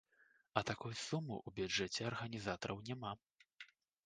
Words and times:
А 0.61 0.63
такой 0.69 0.93
сумы 1.01 1.35
ў 1.35 1.49
бюджэце 1.59 2.01
арганізатараў 2.11 2.83
няма. 2.89 3.15